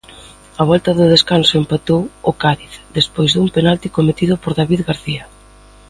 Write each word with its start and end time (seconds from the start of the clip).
Á 0.61 0.63
volta 0.71 0.91
do 0.99 1.11
descanso, 1.13 1.53
empatou 1.61 2.01
o 2.29 2.31
Cádiz, 2.41 2.73
despois 2.97 3.29
dun 3.31 3.47
penalti 3.55 3.87
cometido 3.97 4.35
por 4.43 4.51
David 4.59 4.81
García. 4.89 5.23